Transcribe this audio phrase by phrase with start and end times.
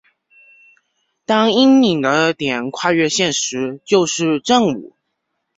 [1.27, 4.95] 当阴影的点跨越线时就是正午。